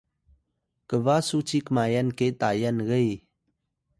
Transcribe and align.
kba 0.89 1.15
su 1.27 1.37
ci 1.47 1.59
kmayan 1.65 2.09
ke 2.17 2.27
Tayal 2.39 2.77
gey! 2.87 3.09